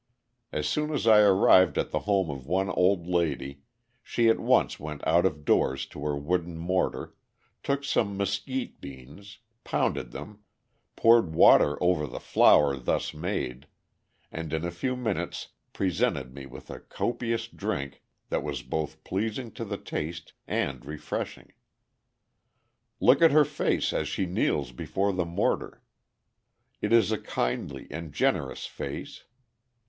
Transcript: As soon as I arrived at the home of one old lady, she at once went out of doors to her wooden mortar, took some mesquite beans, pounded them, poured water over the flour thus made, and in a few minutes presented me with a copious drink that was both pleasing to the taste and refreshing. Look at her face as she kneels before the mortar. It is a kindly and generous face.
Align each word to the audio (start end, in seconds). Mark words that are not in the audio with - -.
As 0.51 0.67
soon 0.67 0.91
as 0.91 1.05
I 1.05 1.19
arrived 1.19 1.77
at 1.77 1.91
the 1.91 1.99
home 2.09 2.31
of 2.31 2.47
one 2.47 2.71
old 2.71 3.05
lady, 3.05 3.61
she 4.01 4.29
at 4.29 4.39
once 4.39 4.79
went 4.79 5.05
out 5.05 5.27
of 5.27 5.45
doors 5.45 5.85
to 5.93 6.03
her 6.05 6.17
wooden 6.17 6.57
mortar, 6.57 7.13
took 7.61 7.83
some 7.83 8.17
mesquite 8.17 8.81
beans, 8.81 9.37
pounded 9.63 10.09
them, 10.09 10.39
poured 10.95 11.35
water 11.35 11.77
over 11.83 12.07
the 12.07 12.19
flour 12.19 12.75
thus 12.77 13.13
made, 13.13 13.67
and 14.31 14.53
in 14.53 14.65
a 14.65 14.71
few 14.71 14.95
minutes 14.95 15.49
presented 15.71 16.33
me 16.33 16.47
with 16.47 16.71
a 16.71 16.79
copious 16.79 17.47
drink 17.47 18.01
that 18.29 18.41
was 18.41 18.63
both 18.63 19.03
pleasing 19.03 19.51
to 19.51 19.63
the 19.63 19.77
taste 19.77 20.33
and 20.47 20.83
refreshing. 20.83 21.53
Look 22.99 23.21
at 23.21 23.29
her 23.31 23.45
face 23.45 23.93
as 23.93 24.07
she 24.07 24.25
kneels 24.25 24.71
before 24.71 25.13
the 25.13 25.25
mortar. 25.25 25.83
It 26.81 26.91
is 26.91 27.11
a 27.11 27.19
kindly 27.21 27.87
and 27.91 28.11
generous 28.11 28.65
face. 28.65 29.25